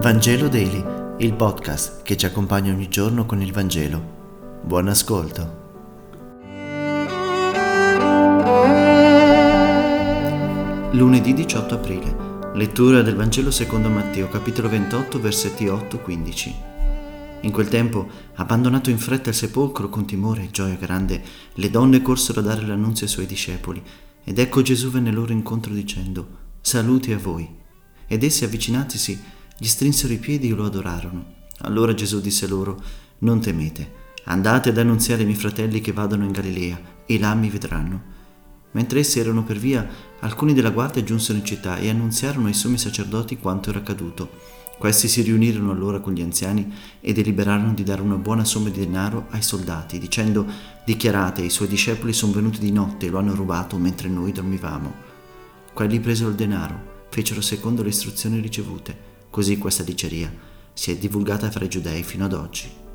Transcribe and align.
Vangelo 0.00 0.46
Daily, 0.46 0.84
il 1.18 1.34
podcast 1.34 2.02
che 2.02 2.16
ci 2.16 2.24
accompagna 2.24 2.72
ogni 2.72 2.88
giorno 2.88 3.26
con 3.26 3.42
il 3.42 3.52
Vangelo. 3.52 4.60
Buon 4.62 4.86
ascolto. 4.86 5.56
Lunedì 10.92 11.34
18 11.34 11.74
aprile. 11.74 12.16
Lettura 12.54 13.02
del 13.02 13.16
Vangelo 13.16 13.50
secondo 13.50 13.88
Matteo, 13.88 14.28
capitolo 14.28 14.68
28, 14.68 15.20
versetti 15.20 15.64
8-15. 15.64 16.54
In 17.40 17.50
quel 17.50 17.68
tempo, 17.68 18.08
abbandonato 18.36 18.90
in 18.90 18.98
fretta 18.98 19.30
il 19.30 19.34
sepolcro 19.34 19.88
con 19.88 20.06
timore 20.06 20.44
e 20.44 20.50
gioia 20.52 20.76
grande, 20.76 21.20
le 21.54 21.70
donne 21.70 22.02
corsero 22.02 22.38
a 22.38 22.44
dare 22.44 22.64
l'annunzio 22.64 23.04
ai 23.04 23.12
suoi 23.12 23.26
discepoli. 23.26 23.82
Ed 24.22 24.38
ecco 24.38 24.62
Gesù 24.62 24.90
venne 24.90 25.10
loro 25.10 25.32
incontro 25.32 25.74
dicendo, 25.74 26.28
Saluti 26.60 27.12
a 27.12 27.18
voi. 27.18 27.56
Ed 28.06 28.22
essi 28.22 28.44
avvicinatisi 28.44 29.36
gli 29.60 29.66
strinsero 29.66 30.12
i 30.12 30.18
piedi 30.18 30.50
e 30.50 30.54
lo 30.54 30.66
adorarono. 30.66 31.34
Allora 31.62 31.92
Gesù 31.92 32.20
disse 32.20 32.46
loro, 32.46 32.80
non 33.20 33.40
temete, 33.40 33.92
andate 34.26 34.68
ad 34.68 34.78
annunziare 34.78 35.22
ai 35.22 35.26
miei 35.26 35.38
fratelli 35.38 35.80
che 35.80 35.92
vadano 35.92 36.24
in 36.24 36.30
Galilea, 36.30 36.80
e 37.04 37.18
là 37.18 37.34
mi 37.34 37.50
vedranno. 37.50 38.16
Mentre 38.72 39.00
essi 39.00 39.18
erano 39.18 39.42
per 39.42 39.58
via, 39.58 39.84
alcuni 40.20 40.54
della 40.54 40.70
guardia 40.70 41.02
giunsero 41.02 41.38
in 41.38 41.44
città 41.44 41.78
e 41.78 41.88
annunziarono 41.88 42.46
ai 42.46 42.54
sommi 42.54 42.78
sacerdoti 42.78 43.38
quanto 43.38 43.70
era 43.70 43.80
accaduto. 43.80 44.30
Questi 44.78 45.08
si 45.08 45.22
riunirono 45.22 45.72
allora 45.72 45.98
con 45.98 46.12
gli 46.12 46.22
anziani 46.22 46.72
e 47.00 47.12
deliberarono 47.12 47.74
di 47.74 47.82
dare 47.82 48.00
una 48.00 48.14
buona 48.14 48.44
somma 48.44 48.68
di 48.68 48.78
denaro 48.78 49.26
ai 49.30 49.42
soldati, 49.42 49.98
dicendo, 49.98 50.46
dichiarate, 50.84 51.42
i 51.42 51.50
suoi 51.50 51.66
discepoli 51.66 52.12
sono 52.12 52.30
venuti 52.30 52.60
di 52.60 52.70
notte 52.70 53.06
e 53.06 53.08
lo 53.10 53.18
hanno 53.18 53.34
rubato 53.34 53.76
mentre 53.76 54.08
noi 54.08 54.30
dormivamo. 54.30 54.94
Quelli 55.74 55.98
presero 55.98 56.28
il 56.28 56.36
denaro, 56.36 57.06
fecero 57.08 57.40
secondo 57.40 57.82
le 57.82 57.88
istruzioni 57.88 58.38
ricevute 58.38 59.07
Così 59.30 59.58
questa 59.58 59.82
diceria 59.82 60.32
si 60.72 60.90
è 60.90 60.96
divulgata 60.96 61.50
fra 61.50 61.64
i 61.64 61.68
giudei 61.68 62.02
fino 62.02 62.24
ad 62.24 62.32
oggi. 62.32 62.86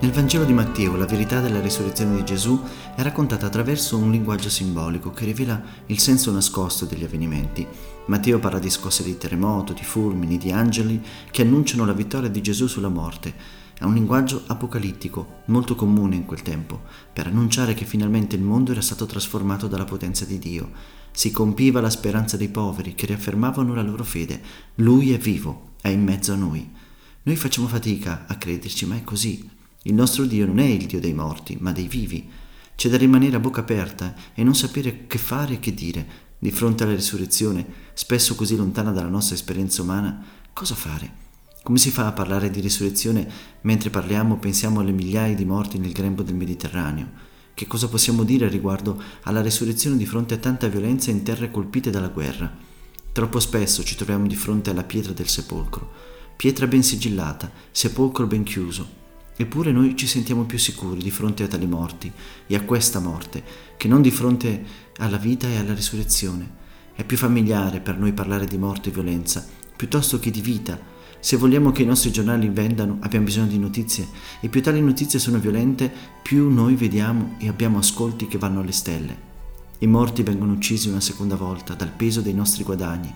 Nel 0.00 0.12
Vangelo 0.12 0.44
di 0.44 0.52
Matteo 0.52 0.96
la 0.96 1.06
verità 1.06 1.40
della 1.40 1.62
risurrezione 1.62 2.16
di 2.16 2.24
Gesù 2.24 2.60
è 2.94 3.00
raccontata 3.00 3.46
attraverso 3.46 3.96
un 3.96 4.10
linguaggio 4.10 4.50
simbolico 4.50 5.10
che 5.10 5.24
rivela 5.24 5.62
il 5.86 5.98
senso 5.98 6.30
nascosto 6.30 6.84
degli 6.84 7.04
avvenimenti. 7.04 7.66
Matteo 8.06 8.38
parla 8.38 8.58
di 8.58 8.68
scosse 8.68 9.02
di 9.02 9.16
terremoto, 9.16 9.72
di 9.72 9.82
fulmini, 9.82 10.36
di 10.36 10.52
angeli 10.52 11.02
che 11.30 11.40
annunciano 11.40 11.86
la 11.86 11.94
vittoria 11.94 12.28
di 12.28 12.42
Gesù 12.42 12.66
sulla 12.66 12.90
morte 12.90 13.62
è 13.76 13.82
un 13.82 13.94
linguaggio 13.94 14.44
apocalittico, 14.46 15.42
molto 15.46 15.74
comune 15.74 16.14
in 16.14 16.24
quel 16.24 16.42
tempo, 16.42 16.82
per 17.12 17.26
annunciare 17.26 17.74
che 17.74 17.84
finalmente 17.84 18.36
il 18.36 18.42
mondo 18.42 18.70
era 18.70 18.80
stato 18.80 19.04
trasformato 19.04 19.66
dalla 19.66 19.84
potenza 19.84 20.24
di 20.24 20.38
Dio. 20.38 20.70
Si 21.10 21.32
compiva 21.32 21.80
la 21.80 21.90
speranza 21.90 22.36
dei 22.36 22.48
poveri 22.48 22.94
che 22.94 23.06
riaffermavano 23.06 23.74
la 23.74 23.82
loro 23.82 24.04
fede. 24.04 24.40
Lui 24.76 25.12
è 25.12 25.18
vivo, 25.18 25.72
è 25.80 25.88
in 25.88 26.04
mezzo 26.04 26.32
a 26.32 26.36
noi. 26.36 26.70
Noi 27.24 27.36
facciamo 27.36 27.66
fatica 27.66 28.26
a 28.28 28.36
crederci, 28.36 28.86
ma 28.86 28.96
è 28.96 29.02
così. 29.02 29.48
Il 29.82 29.94
nostro 29.94 30.24
Dio 30.24 30.46
non 30.46 30.60
è 30.60 30.64
il 30.64 30.86
Dio 30.86 31.00
dei 31.00 31.12
morti, 31.12 31.56
ma 31.60 31.72
dei 31.72 31.88
vivi. 31.88 32.28
C'è 32.76 32.88
da 32.88 32.96
rimanere 32.96 33.36
a 33.36 33.40
bocca 33.40 33.60
aperta 33.60 34.14
e 34.34 34.44
non 34.44 34.54
sapere 34.54 35.06
che 35.06 35.18
fare 35.18 35.54
e 35.54 35.60
che 35.60 35.74
dire. 35.74 36.06
Di 36.38 36.50
fronte 36.50 36.84
alla 36.84 36.94
risurrezione, 36.94 37.66
spesso 37.94 38.34
così 38.34 38.56
lontana 38.56 38.92
dalla 38.92 39.08
nostra 39.08 39.34
esperienza 39.34 39.82
umana, 39.82 40.22
cosa 40.52 40.74
fare? 40.74 41.23
Come 41.64 41.78
si 41.78 41.90
fa 41.90 42.08
a 42.08 42.12
parlare 42.12 42.50
di 42.50 42.60
risurrezione 42.60 43.26
mentre 43.62 43.88
parliamo, 43.88 44.36
pensiamo 44.36 44.80
alle 44.80 44.92
migliaia 44.92 45.34
di 45.34 45.46
morti 45.46 45.78
nel 45.78 45.92
grembo 45.92 46.22
del 46.22 46.34
Mediterraneo? 46.34 47.08
Che 47.54 47.66
cosa 47.66 47.88
possiamo 47.88 48.22
dire 48.22 48.48
riguardo 48.48 49.02
alla 49.22 49.40
risurrezione 49.40 49.96
di 49.96 50.04
fronte 50.04 50.34
a 50.34 50.36
tanta 50.36 50.68
violenza 50.68 51.10
in 51.10 51.22
terre 51.22 51.50
colpite 51.50 51.88
dalla 51.88 52.08
guerra? 52.08 52.54
Troppo 53.12 53.40
spesso 53.40 53.82
ci 53.82 53.94
troviamo 53.96 54.26
di 54.26 54.36
fronte 54.36 54.68
alla 54.68 54.82
pietra 54.82 55.14
del 55.14 55.26
sepolcro, 55.26 55.90
pietra 56.36 56.66
ben 56.66 56.82
sigillata, 56.82 57.50
sepolcro 57.70 58.26
ben 58.26 58.42
chiuso. 58.42 58.86
Eppure 59.34 59.72
noi 59.72 59.96
ci 59.96 60.06
sentiamo 60.06 60.44
più 60.44 60.58
sicuri 60.58 61.02
di 61.02 61.10
fronte 61.10 61.44
a 61.44 61.48
tali 61.48 61.66
morti 61.66 62.12
e 62.46 62.56
a 62.56 62.60
questa 62.60 63.00
morte 63.00 63.42
che 63.78 63.88
non 63.88 64.02
di 64.02 64.10
fronte 64.10 64.62
alla 64.98 65.16
vita 65.16 65.48
e 65.48 65.56
alla 65.56 65.72
risurrezione. 65.72 66.46
È 66.94 67.04
più 67.04 67.16
familiare 67.16 67.80
per 67.80 67.96
noi 67.96 68.12
parlare 68.12 68.44
di 68.46 68.58
morte 68.58 68.90
e 68.90 68.92
violenza 68.92 69.62
piuttosto 69.76 70.18
che 70.18 70.30
di 70.30 70.40
vita 70.40 70.92
se 71.24 71.38
vogliamo 71.38 71.72
che 71.72 71.80
i 71.80 71.86
nostri 71.86 72.12
giornali 72.12 72.50
vendano, 72.50 72.98
abbiamo 73.00 73.24
bisogno 73.24 73.46
di 73.46 73.58
notizie 73.58 74.06
e 74.40 74.50
più 74.50 74.60
tali 74.60 74.82
notizie 74.82 75.18
sono 75.18 75.38
violente, 75.38 75.90
più 76.22 76.52
noi 76.52 76.74
vediamo 76.74 77.36
e 77.38 77.48
abbiamo 77.48 77.78
ascolti 77.78 78.26
che 78.26 78.36
vanno 78.36 78.60
alle 78.60 78.72
stelle. 78.72 79.16
I 79.78 79.86
morti 79.86 80.22
vengono 80.22 80.52
uccisi 80.52 80.90
una 80.90 81.00
seconda 81.00 81.34
volta 81.34 81.72
dal 81.72 81.88
peso 81.88 82.20
dei 82.20 82.34
nostri 82.34 82.62
guadagni. 82.62 83.10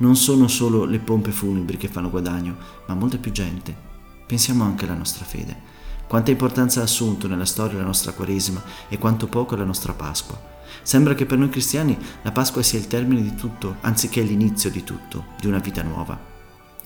Non 0.00 0.16
sono 0.16 0.48
solo 0.48 0.84
le 0.84 0.98
pompe 0.98 1.30
funebri 1.30 1.78
che 1.78 1.88
fanno 1.88 2.10
guadagno, 2.10 2.58
ma 2.84 2.92
molta 2.92 3.16
più 3.16 3.32
gente. 3.32 3.74
Pensiamo 4.26 4.64
anche 4.64 4.84
alla 4.84 4.92
nostra 4.92 5.24
fede. 5.24 5.56
Quanta 6.06 6.30
importanza 6.30 6.80
ha 6.80 6.84
assunto 6.84 7.26
nella 7.26 7.46
storia 7.46 7.78
la 7.78 7.86
nostra 7.86 8.12
Quaresima 8.12 8.62
e 8.90 8.98
quanto 8.98 9.28
poco 9.28 9.56
la 9.56 9.64
nostra 9.64 9.94
Pasqua. 9.94 10.38
Sembra 10.82 11.14
che 11.14 11.24
per 11.24 11.38
noi 11.38 11.48
cristiani 11.48 11.96
la 12.20 12.32
Pasqua 12.32 12.62
sia 12.62 12.78
il 12.78 12.86
termine 12.86 13.22
di 13.22 13.34
tutto, 13.34 13.76
anziché 13.80 14.20
l'inizio 14.20 14.70
di 14.70 14.84
tutto, 14.84 15.24
di 15.40 15.46
una 15.46 15.58
vita 15.58 15.82
nuova. 15.82 16.39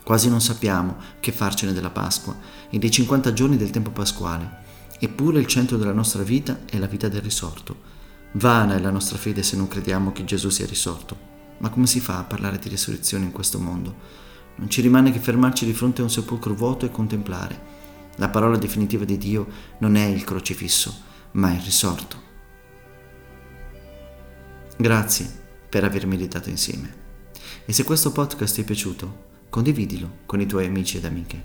Quasi 0.05 0.29
non 0.29 0.43
sappiamo 0.43 0.97
che 1.19 1.33
farcene 1.33 1.73
della 1.73 1.89
Pasqua 1.89 2.37
e 2.69 2.79
dei 2.79 2.91
50 2.91 3.33
giorni 3.33 3.57
del 3.57 3.71
tempo 3.71 3.91
pasquale. 3.91 4.63
Eppure 4.99 5.41
il 5.41 5.47
centro 5.47 5.79
della 5.79 5.93
nostra 5.93 6.23
vita 6.23 6.61
è 6.67 6.77
la 6.77 6.87
vita 6.87 7.09
del 7.09 7.23
risorto. 7.23 7.93
Vana 8.33 8.75
è 8.75 8.81
la 8.81 8.91
nostra 8.91 9.17
fede 9.17 9.43
se 9.43 9.57
non 9.57 9.67
crediamo 9.67 10.13
che 10.13 10.25
Gesù 10.25 10.51
sia 10.51 10.67
risorto. 10.67 11.33
Ma 11.59 11.71
come 11.71 11.87
si 11.87 12.01
fa 12.01 12.19
a 12.19 12.25
parlare 12.25 12.59
di 12.59 12.69
risurrezione 12.69 13.25
in 13.25 13.33
questo 13.33 13.59
mondo? 13.59 13.97
Non 14.57 14.69
ci 14.69 14.83
rimane 14.83 15.11
che 15.11 15.19
fermarci 15.19 15.65
di 15.65 15.73
fronte 15.73 16.03
a 16.03 16.05
un 16.05 16.11
sepolcro 16.11 16.55
vuoto 16.55 16.85
e 16.85 16.91
contemplare. 16.91 17.73
La 18.17 18.29
parola 18.29 18.59
definitiva 18.59 19.05
di 19.05 19.17
Dio 19.17 19.47
non 19.79 19.97
è 19.97 20.05
il 20.05 20.23
crocifisso, 20.25 20.95
ma 21.33 21.53
il 21.53 21.63
risorto. 21.63 22.23
Grazie 24.77 25.43
per 25.69 25.83
avermi 25.83 26.11
meditato 26.11 26.51
insieme. 26.51 27.03
E 27.65 27.73
se 27.73 27.85
questo 27.85 28.13
podcast 28.13 28.55
ti 28.55 28.61
è 28.61 28.65
piaciuto, 28.65 29.33
condividilo 29.55 30.11
con 30.27 30.41
i 30.41 30.47
tuoi 30.47 30.67
amici 30.67 30.97
ed 30.97 31.05
amiche. 31.05 31.41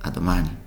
A 0.00 0.10
domani. 0.10 0.65